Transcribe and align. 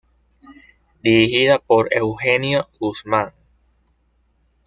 Dirigida 1.03 1.59
por 1.59 1.89
Eugenio 1.91 2.67
Guzmán. 2.79 3.33